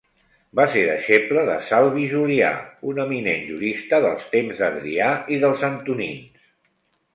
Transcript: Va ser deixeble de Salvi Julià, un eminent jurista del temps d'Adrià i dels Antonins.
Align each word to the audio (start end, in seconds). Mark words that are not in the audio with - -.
Va 0.59 0.63
ser 0.75 0.85
deixeble 0.85 1.43
de 1.49 1.57
Salvi 1.67 2.05
Julià, 2.13 2.49
un 2.93 3.03
eminent 3.05 3.45
jurista 3.51 4.01
del 4.09 4.19
temps 4.35 4.65
d'Adrià 4.65 5.13
i 5.37 5.41
dels 5.47 5.69
Antonins. 5.73 6.53